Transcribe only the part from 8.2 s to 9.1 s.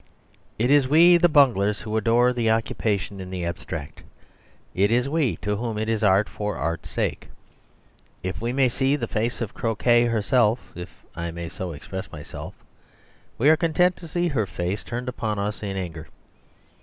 If we may see the